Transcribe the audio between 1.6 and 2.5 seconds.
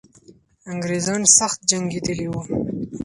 جنګېدلي وو.